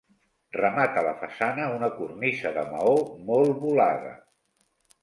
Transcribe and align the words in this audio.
Remata 0.55 1.03
la 1.07 1.13
façana 1.19 1.69
una 1.75 1.91
cornisa 1.99 2.55
de 2.59 2.65
maó 2.73 2.99
molt 3.31 3.57
volada. 3.63 4.21